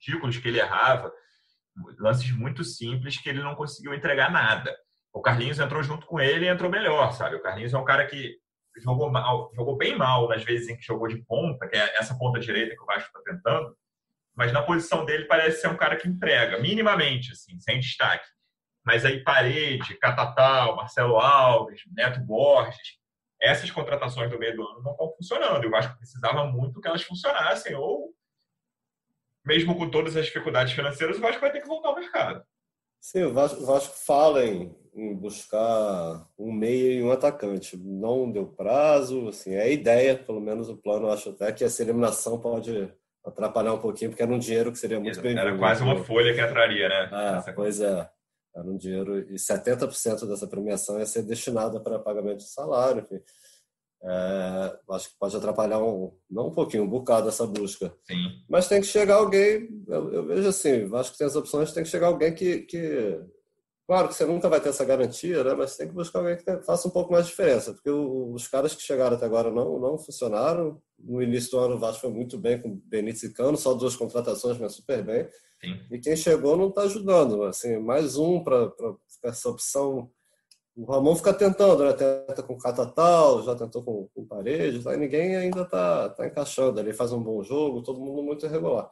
[0.00, 1.12] ridículos que ele errava
[1.98, 4.76] lances muito simples que ele não conseguiu entregar nada.
[5.12, 7.36] O Carlinhos entrou junto com ele e entrou melhor, sabe?
[7.36, 8.36] O Carlinhos é um cara que
[8.78, 12.16] jogou mal, jogou bem mal nas vezes em que jogou de ponta, que é essa
[12.16, 13.76] ponta direita que o Vasco está tentando,
[14.38, 18.24] mas na posição dele parece ser um cara que entrega, minimamente, assim, sem destaque.
[18.86, 22.98] Mas aí Parede, Catatal, Marcelo Alves, Neto Borges,
[23.42, 25.64] essas contratações do meio do ano não estão funcionando.
[25.64, 28.14] E o Vasco precisava muito que elas funcionassem, ou
[29.44, 32.44] mesmo com todas as dificuldades financeiras, o Vasco vai ter que voltar ao mercado.
[33.00, 37.76] Sim, o Vasco, o Vasco fala em, em, buscar um meia e um atacante.
[37.76, 41.82] Não deu prazo, assim, é a ideia, pelo menos o plano, acho até que essa
[41.82, 42.88] eliminação pode
[43.28, 45.40] atrapalhar um pouquinho, porque era um dinheiro que seria muito bem-vindo.
[45.40, 47.08] Era quase uma folha que entraria, né?
[47.12, 48.08] Ah, pois é.
[48.54, 53.20] Era um dinheiro, e 70% dessa premiação ia ser destinada para pagamento de salário, enfim.
[54.02, 57.92] É, acho que pode atrapalhar um, não um pouquinho, um bocado essa busca.
[58.04, 58.42] Sim.
[58.48, 61.82] Mas tem que chegar alguém, eu, eu, vejo assim, acho que tem as opções, tem
[61.82, 63.20] que chegar alguém que, que,
[63.88, 65.54] Claro que você nunca vai ter essa garantia, né?
[65.54, 68.74] mas tem que buscar alguém que faça um pouco mais de diferença, porque os caras
[68.74, 70.78] que chegaram até agora não, não funcionaram.
[70.98, 73.96] No início do ano o Vasco foi muito bem com Benítez e Cano, só duas
[73.96, 75.26] contratações, mas super bem.
[75.58, 75.80] Sim.
[75.90, 77.42] E quem chegou não está ajudando.
[77.44, 78.70] Assim, mais um para
[79.24, 80.10] essa opção
[80.78, 81.92] o Ramon fica tentando, né?
[81.92, 86.78] Tenta com Catatal, já tentou com, com Paredes, aí ninguém ainda está tá encaixando.
[86.78, 88.88] Ele faz um bom jogo, todo mundo muito irregular.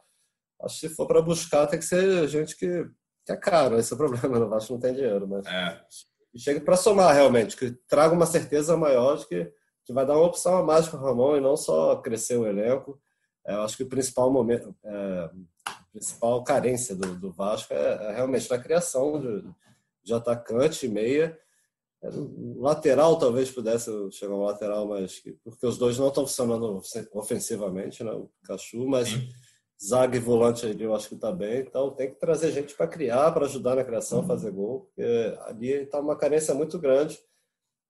[0.61, 2.85] Acho que se for para buscar, tem que ser gente que,
[3.27, 3.77] que é caro.
[3.77, 5.81] Esse é o problema, no Vasco não tem dinheiro, mas é.
[6.37, 9.51] chega para somar realmente, que traga uma certeza maior de que,
[9.85, 12.47] que vai dar uma opção a mais para o Ramon e não só crescer o
[12.47, 12.97] elenco.
[13.45, 15.29] É, eu acho que o principal momento, é,
[15.91, 19.45] principal carência do, do Vasco é, é realmente na criação de,
[20.03, 21.37] de atacante e meia
[22.57, 26.79] lateral talvez pudesse chegar um lateral, mas porque os dois não estão funcionando
[27.11, 28.11] ofensivamente, né?
[28.11, 29.29] O Cachu, mas Sim.
[29.83, 31.59] Zaga e volante ali eu acho que está bem.
[31.59, 34.27] Então tem que trazer gente para criar, para ajudar na criação, uhum.
[34.27, 34.81] fazer gol.
[34.81, 37.19] Porque ali está uma carência muito grande.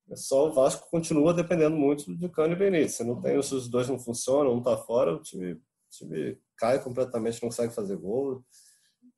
[0.10, 2.96] É só o Vasco continua dependendo muito de Cano e Benítez.
[2.96, 6.82] Se não tem, os dois não funcionam, um está fora, o time, o time cai
[6.82, 8.44] completamente, não consegue fazer gol.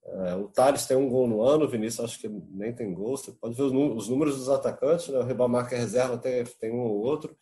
[0.04, 3.16] É, o Thales tem um gol no ano, o Vinícius acho que nem tem gol.
[3.16, 5.20] Você pode ver os números dos atacantes, né?
[5.20, 7.38] O Ribamar que é reserva tem, tem um ou outro.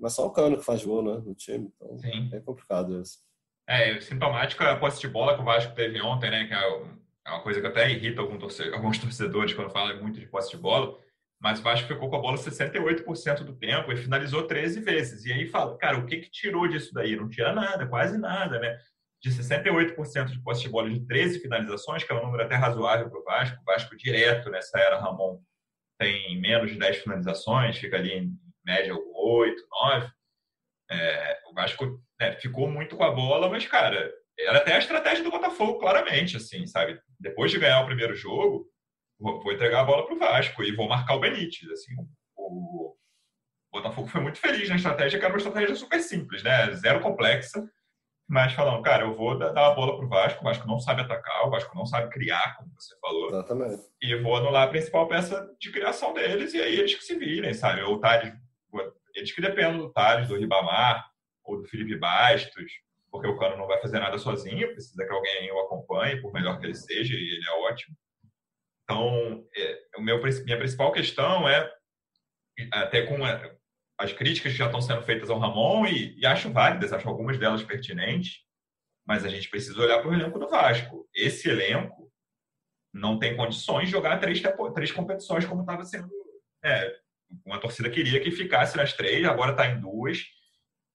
[0.00, 1.72] Mas só o Cano que faz gol né, no time.
[1.76, 2.30] Então Sim.
[2.32, 3.25] é complicado isso.
[3.68, 6.46] É, sintomático é a posse de bola que o Vasco teve ontem, né?
[6.46, 6.82] Que é,
[7.26, 10.98] é uma coisa que até irrita alguns torcedores quando fala muito de posse de bola.
[11.40, 15.24] Mas o Vasco ficou com a bola 68% do tempo e finalizou 13 vezes.
[15.26, 17.14] E aí fala, cara, o que, que tirou disso daí?
[17.14, 18.78] Não tira nada, quase nada, né?
[19.22, 23.10] de 68% de posse de bola de 13 finalizações, que é um número até razoável
[23.10, 23.60] para o Vasco.
[23.60, 25.40] O Vasco direto nessa era Ramon
[25.98, 30.10] tem menos de 10 finalizações, fica ali em média 8, 9.
[30.90, 35.24] É, o Vasco né, ficou muito com a bola, mas, cara, era até a estratégia
[35.24, 37.00] do Botafogo, claramente, assim, sabe?
[37.18, 38.66] Depois de ganhar o primeiro jogo,
[39.18, 41.70] vou entregar a bola para o Vasco e vou marcar o Benítez.
[41.70, 41.94] Assim,
[42.36, 42.94] o,
[43.72, 46.72] Botafogo foi muito feliz na estratégia, que era uma estratégia super simples, né?
[46.74, 47.62] Zero complexa
[48.28, 51.46] mas falando, cara, eu vou dar a bola pro Vasco, o Vasco não sabe atacar,
[51.46, 53.28] o Vasco não sabe criar, como você falou.
[53.28, 53.82] Exatamente.
[54.02, 57.54] E vou anular a principal peça de criação deles, e aí eles que se virem,
[57.54, 57.82] sabe?
[57.82, 58.32] O Tades,
[59.16, 61.10] eles que dependem do Thales, do Ribamar
[61.42, 62.70] ou do Felipe Bastos,
[63.10, 66.58] porque o Cano não vai fazer nada sozinho, precisa que alguém o acompanhe, por melhor
[66.58, 67.96] que ele seja, e ele é ótimo.
[68.84, 71.72] Então, é, o meu, minha principal questão é,
[72.72, 73.16] até com
[73.98, 77.38] as críticas que já estão sendo feitas ao Ramon, e, e acho válidas, acho algumas
[77.38, 78.44] delas pertinentes,
[79.06, 81.08] mas a gente precisa olhar para o elenco do Vasco.
[81.14, 82.12] Esse elenco
[82.92, 84.42] não tem condições de jogar três,
[84.74, 86.10] três competições como estava sendo.
[86.64, 86.96] É,
[87.44, 90.24] uma torcida queria que ficasse nas três, agora está em duas.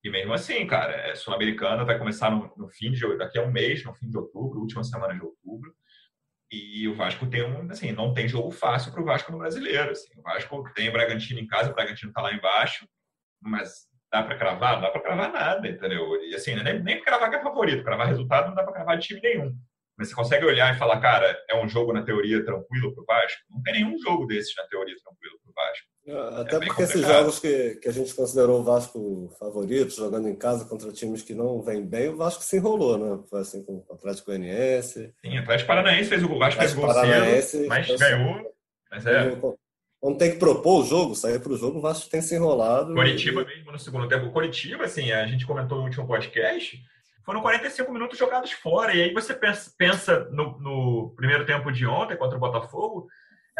[0.03, 3.51] E mesmo assim, cara, é, Sul-Americana vai começar no, no, fim de daqui a um
[3.51, 5.73] mês, no fim de outubro, última semana de outubro.
[6.51, 9.91] E o Vasco tem um, assim, não tem jogo fácil para o Vasco no brasileiro.
[9.91, 10.09] Assim.
[10.17, 12.87] O Vasco tem o Bragantino em casa, o Bragantino está lá embaixo,
[13.41, 14.73] mas dá para cravar?
[14.75, 16.21] Não dá para cravar nada, entendeu?
[16.23, 19.07] E assim, nem, nem cravar que é favorito, cravar resultado não dá para cravar de
[19.07, 19.55] time nenhum.
[19.97, 23.05] Mas você consegue olhar e falar, cara, é um jogo na teoria tranquilo para o
[23.05, 23.41] Vasco?
[23.49, 25.90] Não tem nenhum jogo desses na teoria tranquilo para o Vasco.
[26.05, 30.27] É, até é porque esses jogos que, que a gente considerou o Vasco favorito, jogando
[30.27, 33.23] em casa contra times que não vêm bem, o Vasco se enrolou, né?
[33.29, 35.13] Foi assim com o Atlético Goianiense.
[35.21, 38.51] Sim, o Atlético Paranaense fez o gol, Vasco fez o gol cedo, mas ganhou.
[38.89, 39.37] Mas é.
[39.99, 42.95] Quando tem que propor o jogo, sair para o jogo, o Vasco tem se enrolado.
[42.95, 43.45] Curitiba e...
[43.45, 44.31] mesmo no segundo tempo.
[44.31, 46.81] Curitiba, assim, a gente comentou no último podcast,
[47.23, 48.95] foram 45 minutos jogados fora.
[48.95, 53.07] E aí você pensa, pensa no, no primeiro tempo de ontem contra o Botafogo,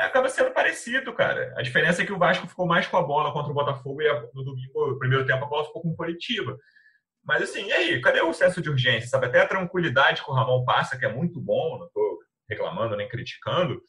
[0.02, 1.54] acaba sendo parecido, cara.
[1.58, 4.08] A diferença é que o Vasco ficou mais com a bola contra o Botafogo e
[4.34, 6.58] no domingo, no primeiro tempo, a bola ficou com o Curitiba.
[7.24, 8.02] Mas assim, e aí?
[8.02, 9.10] Cadê o senso de urgência?
[9.10, 9.28] Sabe?
[9.28, 13.08] Até a tranquilidade que o Ramon passa, que é muito bom, não estou reclamando nem
[13.08, 13.82] criticando,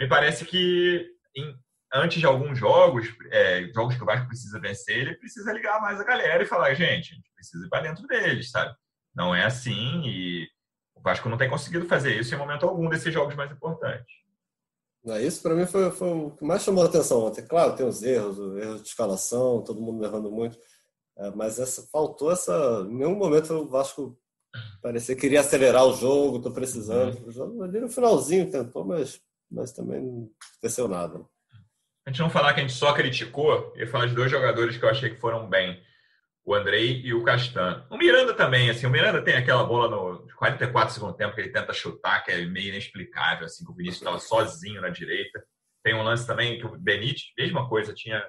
[0.00, 1.54] me parece que em,
[1.92, 6.00] antes de alguns jogos, é, jogos que o Vasco precisa vencer, ele precisa ligar mais
[6.00, 8.74] a galera e falar, gente, a gente precisa ir para dentro deles, sabe?
[9.14, 10.48] Não é assim e
[10.94, 14.23] o Vasco não tem conseguido fazer isso em momento algum desses jogos mais importantes.
[15.22, 17.42] Isso para mim foi, foi, o que mais chamou a atenção ontem.
[17.42, 20.58] Claro, tem os erros, o erro de escalação, todo mundo errando muito,
[21.18, 22.86] é, mas essa, faltou essa.
[22.88, 24.18] Em nenhum momento o Vasco
[24.80, 27.18] parecia que queria acelerar o jogo, estou precisando.
[27.18, 27.28] Uhum.
[27.28, 31.20] O jogo ali no finalzinho tentou, mas, mas também não aconteceu nada
[32.06, 34.76] a gente não falar que a gente só criticou, eu ia falar de dois jogadores
[34.76, 35.82] que eu achei que foram bem.
[36.44, 37.86] O Andrei e o Castan.
[37.90, 41.52] O Miranda também, assim, o Miranda tem aquela bola no 44 segundo tempo que ele
[41.52, 45.44] tenta chutar, que é meio inexplicável, assim, que o Vinícius estava sozinho na direita.
[45.82, 48.24] Tem um lance também que o Benítez, mesma coisa, tinha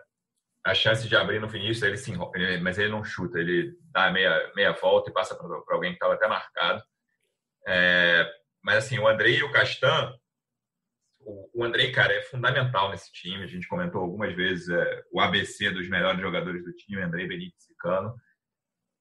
[0.66, 4.12] a chance de abrir no Vinícius, ele se enrola, mas ele não chuta, ele dá
[4.12, 6.84] meia, meia volta e passa para alguém que estava até marcado.
[7.68, 8.28] É,
[8.64, 10.12] mas assim, o Andrei e o Castan,
[11.54, 13.44] o Andrei, cara, é fundamental nesse time.
[13.44, 17.70] A gente comentou algumas vezes é, o ABC dos melhores jogadores do time, Andrei Benítez
[17.70, 18.16] e Cano.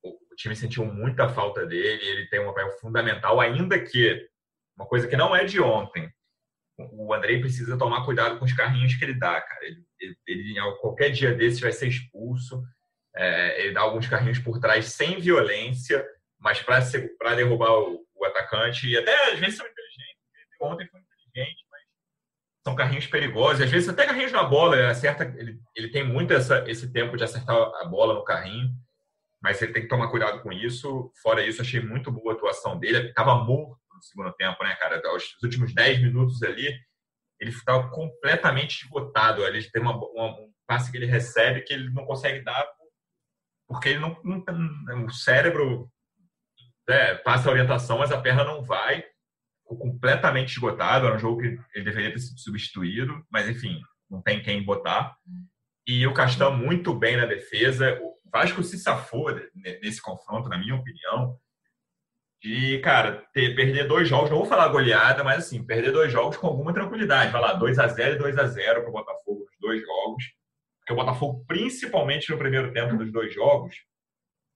[0.05, 4.29] O, time sentiu muita falta dele, ele tem um papel fundamental, ainda que,
[4.77, 6.13] uma coisa que não é de ontem,
[6.77, 9.65] o Andrei precisa tomar cuidado com os carrinhos que ele dá, cara.
[9.65, 12.63] Ele, ele, ele qualquer dia desses vai ser expulso.
[13.15, 16.05] É, ele dá alguns carrinhos por trás sem violência,
[16.37, 20.19] mas para derrubar o, o, atacante, e até às vezes são inteligentes.
[20.61, 21.65] Ontem foi inteligente,
[22.65, 23.61] são carrinhos perigosos.
[23.61, 27.17] Às vezes, até carrinhos na bola, ele, acerta, ele, ele tem muito essa, esse tempo
[27.17, 28.71] de acertar a bola no carrinho,
[29.45, 31.13] mas ele tem que tomar cuidado com isso.
[31.23, 32.97] Fora isso, achei muito boa a atuação dele.
[32.97, 35.03] Ele estava morto no segundo tempo, né, cara?
[35.15, 36.75] Os últimos 10 minutos ali,
[37.39, 39.45] ele estava completamente esgotado.
[39.45, 42.67] Ele tem uma, uma, um passe que ele recebe que ele não consegue dar
[43.69, 45.91] porque ele não, não o cérebro
[46.89, 49.05] é, passa a orientação, mas a perna não vai
[49.63, 51.07] ficou completamente esgotado.
[51.07, 55.17] Era um jogo que ele deveria ter sido substituído, mas enfim, não tem quem botar.
[55.87, 57.99] E o Castão muito bem na defesa.
[58.35, 61.39] Vasco se safou nesse confronto, na minha opinião.
[62.43, 66.37] De, cara, ter, perder dois jogos, não vou falar goleada, mas assim, perder dois jogos
[66.37, 67.31] com alguma tranquilidade.
[67.31, 70.25] Vai lá, 2 a 0 e 2 a 0 para o Botafogo nos dois jogos.
[70.81, 73.77] Porque o Botafogo, principalmente no primeiro tempo dos dois jogos,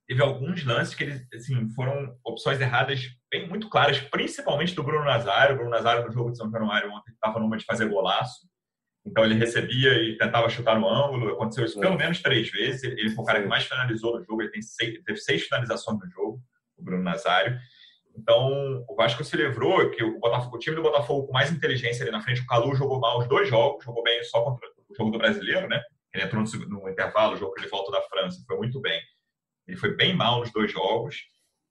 [0.08, 5.04] teve alguns lances que eles, assim, foram opções erradas bem muito claras, principalmente do Bruno
[5.04, 5.54] Nazário.
[5.54, 8.47] O Bruno Nazário, no jogo de São Januário ontem, estava numa de fazer golaço.
[9.08, 11.32] Então ele recebia e tentava chutar no ângulo.
[11.32, 12.84] Aconteceu isso pelo menos três vezes.
[12.84, 14.42] Ele foi o cara que mais finalizou no jogo.
[14.42, 16.40] Ele tem seis, teve seis finalizações no jogo,
[16.76, 17.58] o Bruno Nazário.
[18.14, 22.02] Então, o Vasco se livrou que o, Botafogo, o time do Botafogo com mais inteligência
[22.02, 24.94] ali na frente, o Calu jogou mal os dois jogos, jogou bem só contra o
[24.94, 25.80] jogo do brasileiro, né?
[26.12, 29.00] Ele entrou no, no intervalo, o jogo que ele voltou da França, foi muito bem.
[29.68, 31.16] Ele foi bem mal nos dois jogos.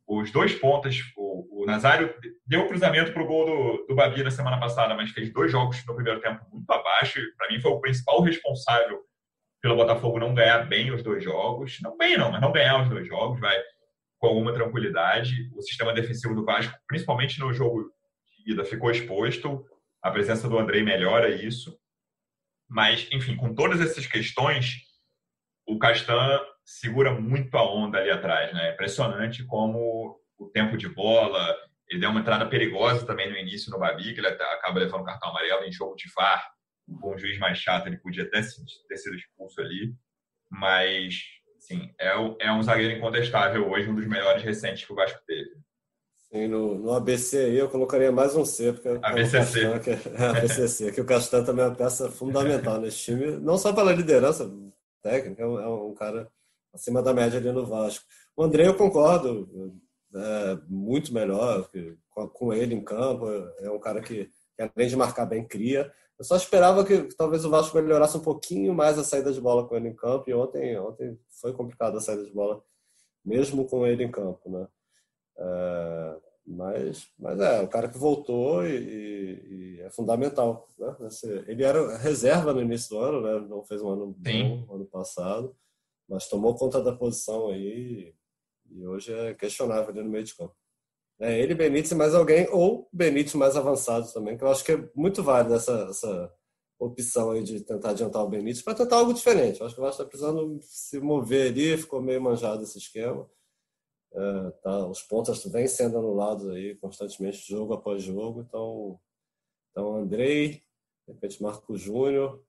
[0.08, 2.16] Os dois pontas, o, o Nazário
[2.46, 5.52] deu o cruzamento para o gol do, do Babi na semana passada, mas fez dois
[5.52, 7.20] jogos no primeiro tempo muito abaixo.
[7.38, 9.02] Para mim, foi o principal responsável
[9.62, 11.80] pelo Botafogo não ganhar bem os dois jogos.
[11.82, 13.58] Não bem, não, mas não ganhar os dois jogos, vai
[14.18, 15.50] com alguma tranquilidade.
[15.54, 17.92] O sistema defensivo do Vasco, principalmente no jogo
[18.46, 19.66] de ida, ficou exposto.
[20.02, 21.78] A presença do Andrei melhora isso.
[22.70, 24.78] Mas, enfim, com todas essas questões,
[25.66, 28.74] o Castan segura muito a onda ali atrás, né?
[28.74, 31.56] Impressionante como o tempo de bola,
[31.90, 35.30] ele deu uma entrada perigosa também no início no Babi, que ele acaba levando cartão
[35.30, 36.46] amarelo em jogo de VAR.
[37.02, 39.94] Com um juiz mais chato, ele podia até ter sido expulso ali.
[40.52, 41.16] Mas,
[41.58, 42.10] sim, é,
[42.42, 45.50] é um zagueiro incontestável hoje, um dos melhores recentes que o Vasco teve.
[46.30, 49.66] Sim, no, no ABC aí eu colocaria mais um C, porque ABCC.
[49.66, 53.58] É, que, é, ABCC, que o Castan também é uma peça fundamental nesse time, não
[53.58, 54.52] só pela liderança
[55.02, 56.30] técnica, é um, é um cara
[56.78, 58.06] acima da média ali no Vasco.
[58.36, 59.50] O André, eu concordo,
[60.16, 61.70] é muito melhor
[62.34, 63.28] com, ele em campo,
[63.60, 65.92] é um cara que, além de marcar bem, cria.
[66.18, 69.68] Eu só esperava que, talvez o Vasco melhorasse um pouquinho mais a saída de bola
[69.68, 72.64] com ele em campo, e ontem, ontem foi complicado a saída de bola,
[73.26, 74.68] mesmo com ele em campo, né?
[75.40, 80.68] É, mas, mas é, o cara que voltou e, e, e é fundamental.
[80.80, 80.96] Né?
[81.46, 83.48] Ele era reserva no início do ano, né?
[83.48, 85.56] não fez um ano bom ano passado,
[86.08, 88.14] mas tomou conta da posição aí
[88.70, 90.56] e hoje é questionável ali no meio de campo.
[91.20, 94.90] É ele, Benítez mais alguém, ou Benítez mais avançado também, que eu acho que é
[94.96, 96.34] muito válido essa, essa
[96.80, 99.60] opção aí de tentar adiantar o Benítez para tentar algo diferente.
[99.60, 103.28] Eu acho que o Vasco está precisando se mover ali, ficou meio manjado esse esquema.
[104.14, 108.42] É, tá, os pontos vêm sendo anulados aí constantemente, jogo após jogo.
[108.42, 109.00] Então,
[109.72, 110.50] então Andrei,
[111.08, 112.44] de repente Marco Júnior,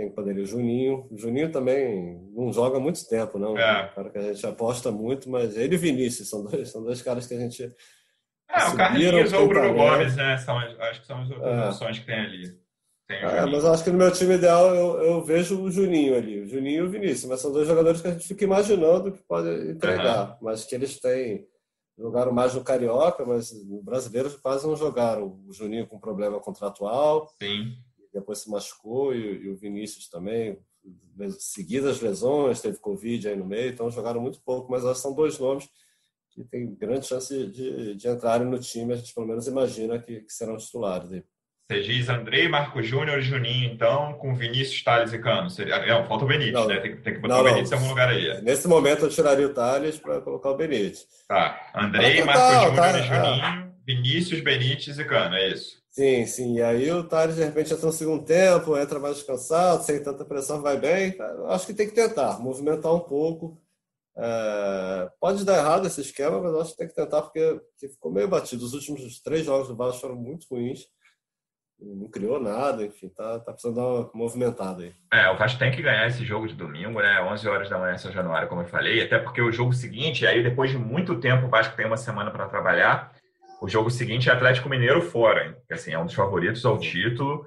[0.00, 0.42] quem poderia?
[0.42, 1.06] O Juninho.
[1.10, 3.56] O Juninho também não joga há muito tempo, não.
[3.58, 3.84] É.
[3.84, 7.02] Um cara que a gente aposta muito, mas ele e Vinícius são dois, são dois
[7.02, 7.70] caras que a gente.
[8.48, 10.38] É, o Carlinhos ou o Bruno Gomes, né?
[10.38, 11.68] São, acho que são as outras é.
[11.68, 12.60] opções que tem ali.
[13.08, 16.40] É, mas eu acho que no meu time ideal eu, eu, vejo o Juninho ali,
[16.40, 19.20] o Juninho e o Vinícius, mas são dois jogadores que a gente fica imaginando que
[19.24, 20.36] pode entregar, uhum.
[20.42, 21.44] mas que eles têm
[21.98, 25.38] jogaram mais no Carioca, mas no Brasileiro quase não jogaram.
[25.46, 27.76] O Juninho com problema contratual, Sim.
[28.12, 30.58] Depois se machucou, e, e o Vinícius também,
[31.38, 35.68] seguidas lesões, teve Covid aí no meio, então jogaram muito pouco, mas são dois nomes
[36.30, 40.20] que têm grande chance de, de entrarem no time, a gente pelo menos imagina que,
[40.20, 41.10] que serão titulares.
[41.70, 45.48] Você diz Andrei, Marco Júnior e Juninho, então, com Vinícius, Thales e Cano.
[45.48, 45.86] Seria...
[45.86, 46.80] Não, falta o Benítez, não, né?
[46.80, 48.42] Tem, tem, que botar não, o Benítez em algum lugar aí.
[48.42, 51.06] Nesse momento eu tiraria o Thales para colocar o Benítez.
[51.28, 51.70] Tá.
[51.72, 53.72] Andrei, Marco tá, Júnior tá, e Juninho.
[53.86, 55.79] Vinícius, Benítez e Cano, é isso?
[55.90, 56.54] Sim, sim.
[56.56, 60.24] E aí o Thales, de repente, entra no segundo tempo, entra mais descansado, sem tanta
[60.24, 61.16] pressão, vai bem.
[61.48, 63.60] Acho que tem que tentar, movimentar um pouco.
[64.16, 65.10] É...
[65.20, 68.64] Pode dar errado esse esquema, mas acho que tem que tentar, porque ficou meio batido.
[68.64, 70.86] Os últimos três jogos do Vasco foram muito ruins
[71.80, 74.92] não criou nada, enfim, tá, tá precisando dar uma movimentada aí.
[75.12, 77.22] É, o Vasco tem que ganhar esse jogo de domingo, né?
[77.22, 80.42] 11 horas da manhã, São Januário, como eu falei, até porque o jogo seguinte, aí
[80.42, 83.12] depois de muito tempo, o Vasco tem uma semana para trabalhar.
[83.60, 85.56] O jogo seguinte é Atlético Mineiro fora, hein?
[85.66, 87.46] que assim, é um dos favoritos ao título,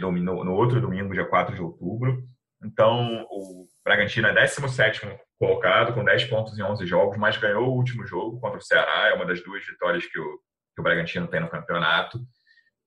[0.00, 2.22] no, no outro domingo, dia 4 de outubro.
[2.62, 5.06] Então, o Bragantino é 17
[5.38, 9.08] colocado, com 10 pontos em 11 jogos, mas ganhou o último jogo contra o Ceará,
[9.08, 10.38] é uma das duas vitórias que o,
[10.74, 12.18] que o Bragantino tem no campeonato.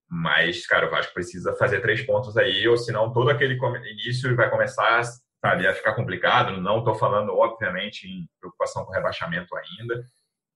[0.10, 3.58] Mas, cara, o Vasco precisa fazer três pontos aí, ou senão todo aquele
[3.90, 5.02] início vai começar
[5.40, 6.60] sabe, a ficar complicado.
[6.60, 10.04] Não estou falando, obviamente, em preocupação com rebaixamento ainda,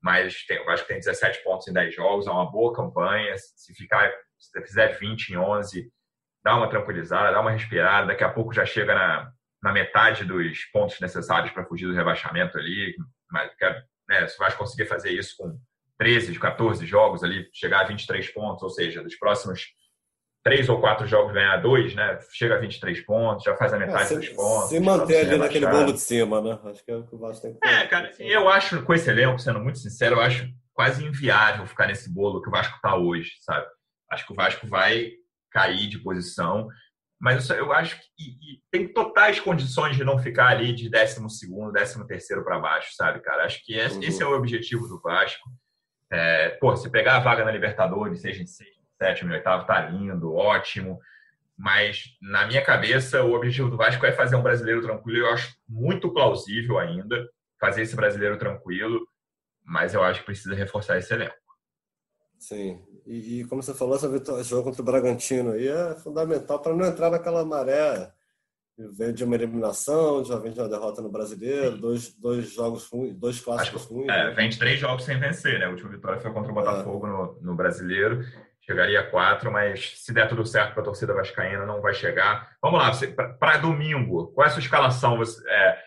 [0.01, 3.35] mas tem, o Vasco tem 17 pontos em 10 jogos, é uma boa campanha.
[3.37, 5.91] Se ficar, se fizer 20 em 11,
[6.43, 8.07] dá uma tranquilizada, dá uma respirada.
[8.07, 9.31] Daqui a pouco já chega na,
[9.63, 12.95] na metade dos pontos necessários para fugir do rebaixamento ali.
[13.31, 13.51] Mas
[14.07, 15.57] né, o Vasco conseguir fazer isso com
[15.97, 19.67] 13 de 14 jogos ali, chegar a 23 pontos, ou seja, dos próximos
[20.45, 22.19] três ou quatro jogos ganhar dois, né?
[22.31, 24.69] Chega a 23 pontos, já faz a metade é, dos pontos.
[24.69, 26.59] Se manter ali naquele bolo de cima, né?
[26.65, 29.09] Acho que é o que o Vasco tem que É, cara, eu acho, com esse
[29.09, 32.95] elenco, sendo muito sincero, eu acho quase inviável ficar nesse bolo que o Vasco está
[32.95, 33.65] hoje, sabe?
[34.11, 35.13] Acho que o Vasco vai
[35.51, 36.67] cair de posição,
[37.19, 41.27] mas eu acho que e, e tem totais condições de não ficar ali de 12
[41.39, 43.45] segundo, 13 terceiro para baixo, sabe, cara?
[43.45, 44.03] Acho que esse, uhum.
[44.03, 45.49] esse é o objetivo do Vasco.
[46.11, 49.89] É, pô, se pegar a vaga na Libertadores, seja em sexto, sétimo e oitavo, tá
[49.89, 50.99] lindo, ótimo.
[51.57, 55.19] Mas, na minha cabeça, o objetivo do Vasco é fazer um brasileiro tranquilo.
[55.19, 57.27] Eu acho muito plausível ainda
[57.59, 59.07] fazer esse brasileiro tranquilo,
[59.63, 61.35] mas eu acho que precisa reforçar esse elenco.
[62.37, 66.75] Sim, e, e como você falou, esse jogo contra o Bragantino aí é fundamental para
[66.75, 68.13] não entrar naquela maré
[68.77, 73.15] Veio de uma eliminação, já vem de uma derrota no Brasileiro, dois, dois jogos ruins,
[73.15, 74.09] dois clássicos ruins.
[74.09, 74.31] É, né?
[74.31, 75.65] vem de três jogos sem vencer, né?
[75.65, 77.09] A última vitória foi contra o Botafogo é.
[77.09, 78.19] no, no Brasileiro.
[78.65, 82.55] Chegaria a quatro, mas se der tudo certo para a torcida vascaína, não vai chegar.
[82.61, 82.91] Vamos lá,
[83.39, 85.17] para domingo, qual é a sua escalação?
[85.17, 85.77] Você, é,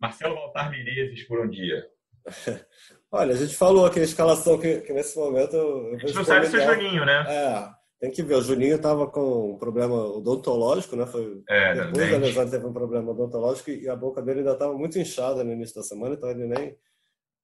[0.00, 1.86] Marcelo Valtar Menezes por um dia.
[3.10, 5.56] Olha, a gente falou aqui a escalação que, que nesse momento...
[5.94, 7.24] a gente não sabe se é Juninho, né?
[7.26, 7.68] É,
[7.98, 11.06] tem que ver, o Juninho estava com um problema odontológico, né?
[11.06, 14.74] Foi, é, depois da lesão teve um problema odontológico e a boca dele ainda estava
[14.74, 16.76] muito inchada no início da semana, então ele nem,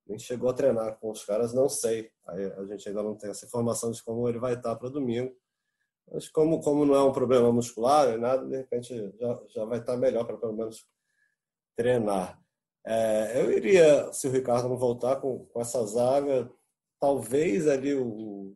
[0.07, 2.11] nem chegou a treinar com os caras, não sei.
[2.27, 5.35] Aí a gente ainda não tem essa informação de como ele vai estar para domingo.
[6.11, 9.79] Mas como, como não é um problema muscular, nem nada, de repente já, já vai
[9.79, 10.85] estar melhor para pelo menos
[11.75, 12.39] treinar.
[12.85, 16.47] É, eu iria, se o Ricardo não voltar com, com essa zaga,
[16.99, 18.55] talvez ali o,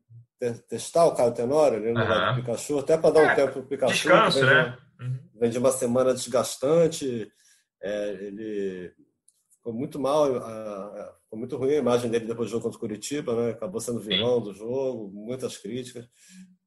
[0.67, 2.35] testar o Caio Tenório ali no uhum.
[2.35, 3.93] do Pikachu, até para dar um é, tempo para o Pikachu.
[3.93, 4.77] Descanso, vem né?
[4.99, 5.19] De, uhum.
[5.39, 7.31] Vem de uma semana desgastante,
[7.81, 8.93] é, ele
[9.59, 10.27] ficou muito mal,
[11.23, 13.51] ficou muito ruim a imagem dele depois do jogo contra o Curitiba, né?
[13.51, 16.05] Acabou sendo vilão do jogo, muitas críticas.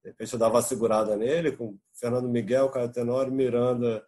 [0.02, 4.04] De repente eu dava uma segurada nele, com Fernando Miguel, Caio Tenório, Miranda,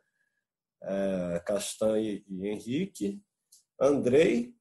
[0.83, 3.21] é, Castanhe e Henrique.
[3.81, 4.55] Andrei,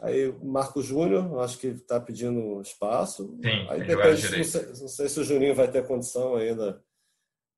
[0.00, 3.38] Aí o Marco Júnior, acho que está pedindo espaço.
[3.42, 6.82] Sim, aí depende, não sei, não sei, se o Juninho vai ter condição ainda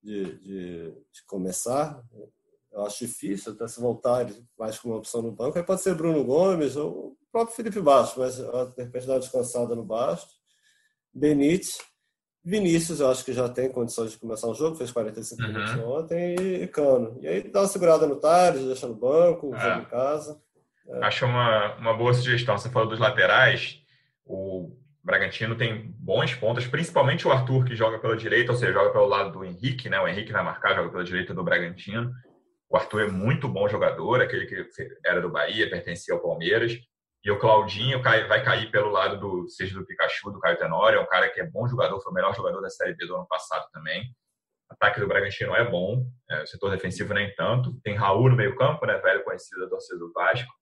[0.03, 2.03] de, de, de, começar.
[2.77, 4.27] Eu acho difícil, até se voltar
[4.59, 5.57] mais com uma opção no banco.
[5.57, 8.37] Aí pode ser Bruno Gomes ou o próprio Felipe Bastos, mas
[8.75, 10.37] de repente dá uma descansada no Bastos.
[11.13, 11.79] Benítez.
[12.45, 15.49] Vinícius, eu acho que já tem condições de começar o jogo, fez 45 uhum.
[15.49, 17.19] minutos ontem, e Cano.
[17.21, 19.59] E aí dá uma segurada no Tales, deixa no banco, é.
[19.59, 20.41] jogo em casa.
[21.03, 22.57] Acho uma, uma boa sugestão.
[22.57, 23.81] Você falou dos laterais.
[24.25, 24.71] O
[25.03, 29.07] Bragantino tem bons pontos, principalmente o Arthur, que joga pela direita, ou seja, joga pelo
[29.07, 29.99] lado do Henrique, né?
[29.99, 32.13] O Henrique vai marcar, joga pela direita do Bragantino.
[32.69, 34.69] O Arthur é muito bom jogador, aquele que
[35.05, 36.73] era do Bahia, pertencia ao Palmeiras.
[37.25, 41.03] E o Claudinho vai cair pelo lado do, seja do Pikachu, do Caio Tenório, é
[41.03, 43.27] um cara que é bom jogador, foi o melhor jogador da Série B do ano
[43.27, 44.05] passado também.
[44.71, 47.75] Ataque do Bragantino é bom, é, o setor defensivo nem tanto.
[47.83, 50.53] Tem Raul no meio campo, né, velho conhecido da torcida do Vasco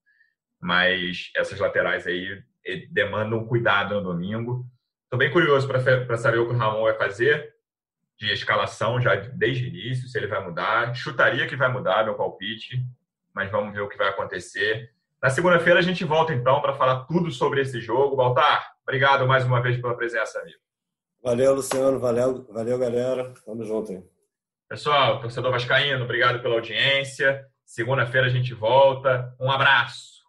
[0.65, 4.67] mas essas laterais aí eh, demandam cuidado no domingo.
[5.05, 7.54] Estou bem curioso para saber o que o Ramon vai fazer
[8.19, 10.95] de escalação já desde o início, se ele vai mudar.
[10.95, 12.81] Chutaria que vai mudar, meu palpite,
[13.35, 14.91] mas vamos ver o que vai acontecer.
[15.23, 18.17] Na segunda-feira a gente volta então para falar tudo sobre esse jogo.
[18.17, 20.59] Baltar, obrigado mais uma vez pela presença, amigo.
[21.23, 21.99] Valeu, Luciano.
[21.99, 23.33] Valeu, valeu galera.
[23.47, 24.05] Tamo junto hein?
[24.69, 27.47] Pessoal, torcedor Vascaíno, obrigado pela audiência.
[27.65, 29.35] Segunda-feira a gente volta.
[29.41, 30.23] Um abraço.